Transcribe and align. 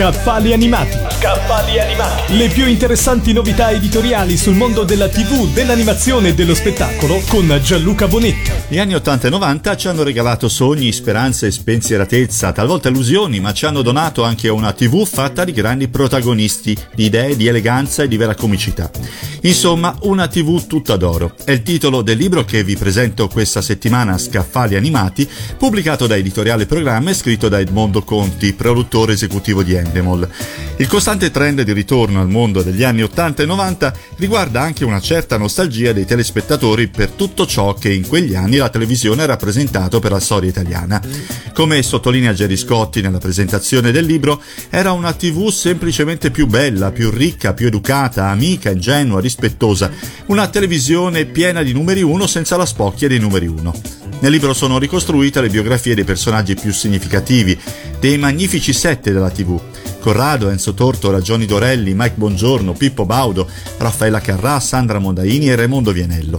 Scaffali 0.00 0.54
animati. 0.54 0.96
Scaffali 1.10 1.78
animati. 1.78 2.34
Le 2.38 2.48
più 2.48 2.66
interessanti 2.66 3.34
novità 3.34 3.70
editoriali 3.70 4.38
sul 4.38 4.54
mondo 4.54 4.82
della 4.82 5.10
TV, 5.10 5.52
dell'animazione 5.52 6.28
e 6.28 6.34
dello 6.34 6.54
spettacolo 6.54 7.20
con 7.28 7.60
Gianluca 7.62 8.08
Bonetti. 8.08 8.50
Gli 8.68 8.78
anni 8.78 8.94
80 8.94 9.26
e 9.26 9.30
90 9.30 9.76
ci 9.76 9.88
hanno 9.88 10.02
regalato 10.02 10.48
sogni, 10.48 10.90
speranze 10.92 11.48
e 11.48 11.50
spensieratezza, 11.50 12.50
talvolta 12.52 12.88
illusioni, 12.88 13.40
ma 13.40 13.52
ci 13.52 13.66
hanno 13.66 13.82
donato 13.82 14.22
anche 14.22 14.48
una 14.48 14.72
TV 14.72 15.04
fatta 15.04 15.44
di 15.44 15.52
grandi 15.52 15.88
protagonisti, 15.88 16.74
di 16.94 17.04
idee, 17.04 17.36
di 17.36 17.46
eleganza 17.48 18.02
e 18.02 18.08
di 18.08 18.16
vera 18.16 18.34
comicità. 18.34 18.90
Insomma, 19.42 19.96
una 20.02 20.28
TV 20.28 20.66
tutta 20.66 20.96
d'oro. 20.96 21.34
È 21.44 21.50
il 21.50 21.62
titolo 21.62 22.02
del 22.02 22.18
libro 22.18 22.44
che 22.44 22.62
vi 22.62 22.76
presento 22.76 23.28
questa 23.28 23.62
settimana, 23.62 24.18
Scaffali 24.18 24.76
animati, 24.76 25.28
pubblicato 25.56 26.06
da 26.06 26.16
Editoriale 26.16 26.66
Programma 26.66 27.10
e 27.10 27.14
scritto 27.14 27.48
da 27.48 27.58
Edmondo 27.58 28.02
Conti, 28.02 28.52
produttore 28.52 29.14
esecutivo 29.14 29.62
di 29.62 29.74
Endemol. 29.74 30.28
Il 30.80 30.86
costante 30.86 31.30
trend 31.30 31.60
di 31.60 31.74
ritorno 31.74 32.22
al 32.22 32.30
mondo 32.30 32.62
degli 32.62 32.84
anni 32.84 33.02
80 33.02 33.42
e 33.42 33.46
90 33.46 33.94
riguarda 34.16 34.62
anche 34.62 34.86
una 34.86 34.98
certa 34.98 35.36
nostalgia 35.36 35.92
dei 35.92 36.06
telespettatori 36.06 36.88
per 36.88 37.10
tutto 37.10 37.46
ciò 37.46 37.74
che 37.74 37.92
in 37.92 38.08
quegli 38.08 38.34
anni 38.34 38.56
la 38.56 38.70
televisione 38.70 39.22
ha 39.22 39.26
rappresentato 39.26 40.00
per 40.00 40.12
la 40.12 40.20
storia 40.20 40.48
italiana. 40.48 40.98
Come 41.52 41.82
sottolinea 41.82 42.32
Gerry 42.32 42.56
Scotti 42.56 43.02
nella 43.02 43.18
presentazione 43.18 43.92
del 43.92 44.06
libro, 44.06 44.40
era 44.70 44.92
una 44.92 45.12
TV 45.12 45.50
semplicemente 45.50 46.30
più 46.30 46.46
bella, 46.46 46.92
più 46.92 47.10
ricca, 47.10 47.52
più 47.52 47.66
educata, 47.66 48.30
amica, 48.30 48.70
ingenua, 48.70 49.20
rispettosa, 49.20 49.90
una 50.28 50.48
televisione 50.48 51.26
piena 51.26 51.62
di 51.62 51.74
numeri 51.74 52.00
uno 52.00 52.26
senza 52.26 52.56
la 52.56 52.64
spocchia 52.64 53.06
dei 53.06 53.18
numeri 53.18 53.46
uno. 53.46 53.78
Nel 54.20 54.32
libro 54.32 54.54
sono 54.54 54.78
ricostruite 54.78 55.42
le 55.42 55.50
biografie 55.50 55.94
dei 55.94 56.04
personaggi 56.04 56.54
più 56.54 56.72
significativi, 56.72 57.58
dei 57.98 58.16
magnifici 58.16 58.72
sette 58.72 59.12
della 59.12 59.30
TV. 59.30 59.60
Corrado, 60.00 60.50
Enzo 60.50 60.74
Tortora, 60.74 61.20
Johnny 61.20 61.46
Dorelli, 61.46 61.94
Mike 61.94 62.16
Bongiorno, 62.16 62.72
Pippo 62.72 63.06
Baudo, 63.06 63.48
Raffaella 63.76 64.20
Carrà, 64.20 64.58
Sandra 64.58 64.98
Mondaini 64.98 65.48
e 65.48 65.54
Raimondo 65.54 65.92
Vianello. 65.92 66.38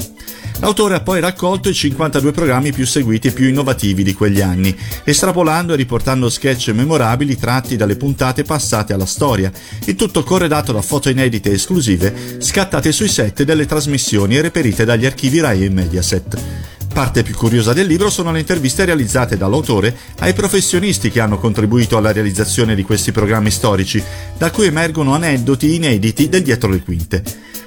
L'autore 0.61 0.93
ha 0.93 1.01
poi 1.01 1.19
raccolto 1.19 1.69
i 1.69 1.73
52 1.73 2.31
programmi 2.31 2.71
più 2.71 2.85
seguiti 2.85 3.29
e 3.29 3.31
più 3.31 3.47
innovativi 3.47 4.03
di 4.03 4.13
quegli 4.13 4.41
anni, 4.41 4.75
estrapolando 5.03 5.73
e 5.73 5.75
riportando 5.75 6.29
sketch 6.29 6.69
memorabili 6.69 7.35
tratti 7.35 7.75
dalle 7.75 7.95
puntate 7.95 8.43
passate 8.43 8.93
alla 8.93 9.07
storia, 9.07 9.51
il 9.85 9.95
tutto 9.95 10.23
corredato 10.23 10.71
da 10.71 10.83
foto 10.83 11.09
inedite 11.09 11.51
esclusive 11.51 12.37
scattate 12.37 12.91
sui 12.91 13.07
set 13.07 13.41
delle 13.41 13.65
trasmissioni 13.65 14.37
e 14.37 14.41
reperite 14.41 14.85
dagli 14.85 15.07
archivi 15.07 15.39
Rai 15.39 15.65
e 15.65 15.69
Mediaset. 15.69 16.50
Parte 16.93 17.23
più 17.23 17.35
curiosa 17.35 17.71
del 17.71 17.87
libro 17.87 18.09
sono 18.09 18.31
le 18.33 18.39
interviste 18.39 18.83
realizzate 18.83 19.37
dall'autore 19.37 19.95
ai 20.19 20.33
professionisti 20.33 21.09
che 21.09 21.21
hanno 21.21 21.39
contribuito 21.39 21.95
alla 21.95 22.11
realizzazione 22.11 22.75
di 22.75 22.83
questi 22.83 23.13
programmi 23.13 23.49
storici, 23.49 24.03
da 24.37 24.51
cui 24.51 24.65
emergono 24.65 25.15
aneddoti 25.15 25.75
inediti 25.75 26.27
del 26.27 26.43
dietro 26.43 26.69
le 26.69 26.81
quinte. 26.81 27.23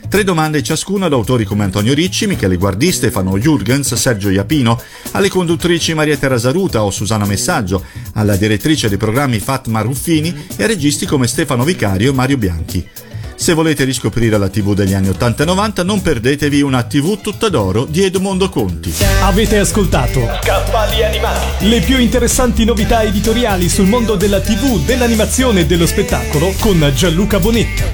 Tre 0.07 0.23
domande 0.25 0.63
ciascuna 0.63 1.07
ad 1.07 1.15
autori 1.15 1.45
come 1.45 1.65
Antonio 1.65 1.95
Ricci, 1.95 2.27
Michele 2.27 2.57
Guardì, 2.57 2.93
Stefano 2.93 3.39
Jurgens, 3.39 3.95
Sergio 3.95 4.29
Iapino, 4.29 4.81
alle 5.13 5.31
conduttrici 5.31 5.95
Maria 5.95 6.19
Teresa 6.19 6.53
Ruta 6.53 6.85
o 6.85 6.91
Susana 6.91 7.25
Messaggio, 7.25 7.83
alla 8.13 8.37
direttrice 8.37 8.89
dei 8.89 8.99
programmi 8.99 9.39
Fatma 9.39 9.81
Ruffini 9.81 10.47
e 10.55 10.63
a 10.63 10.67
registi 10.67 11.07
come 11.07 11.27
Stefano 11.27 11.65
Vicario 11.65 12.11
e 12.11 12.15
Mario 12.15 12.37
Bianchi. 12.37 12.87
Se 13.45 13.53
volete 13.53 13.85
riscoprire 13.85 14.39
la 14.39 14.49
TV 14.49 14.73
degli 14.73 14.95
anni 14.95 15.11
80 15.11 15.43
e 15.43 15.45
90, 15.45 15.83
non 15.83 16.01
perdetevi 16.01 16.63
una 16.63 16.83
TV 16.83 17.21
tutta 17.21 17.51
d'oro 17.51 17.85
di 17.85 18.03
Edmondo 18.03 18.49
Conti. 18.49 18.91
Avete 19.21 19.59
ascoltato 19.59 20.27
Scaffali 20.43 21.05
animati. 21.05 21.69
le 21.69 21.81
più 21.81 21.99
interessanti 21.99 22.65
novità 22.65 23.03
editoriali 23.03 23.69
sul 23.69 23.87
mondo 23.87 24.15
della 24.15 24.41
TV, 24.41 24.83
dell'animazione 24.87 25.61
e 25.61 25.67
dello 25.67 25.87
spettacolo 25.87 26.55
con 26.59 26.91
Gianluca 26.95 27.39
Bonetti. 27.39 27.94